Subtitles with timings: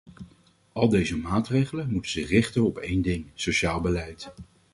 [0.73, 4.31] Al deze maatregelen moeten zich richten op één ding- sociaal beleid.